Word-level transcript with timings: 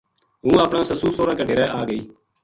ہوں 0.43 0.55
اپنا 0.65 0.81
سسُو 0.87 1.07
سوہراں 1.15 1.37
کے 1.39 1.43
ڈیرے 1.49 1.65
آگئی 1.79 1.99